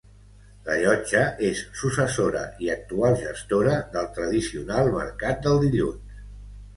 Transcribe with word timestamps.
La 0.67 0.75
Llotja 0.83 1.19
és 1.49 1.59
successora 1.81 2.41
i 2.67 2.71
actual 2.75 3.17
gestora 3.19 3.75
del 3.97 4.07
tradicional 4.15 4.89
Mercat 4.97 5.45
del 5.45 5.61
Dilluns. 5.67 6.25